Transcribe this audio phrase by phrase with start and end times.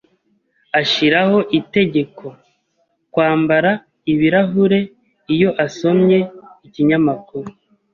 [0.79, 2.27] Ashiraho itegeko
[3.13, 3.71] kwambara
[4.11, 4.79] ibirahure
[5.33, 6.17] iyo asomye
[6.65, 7.49] ikinyamakuru.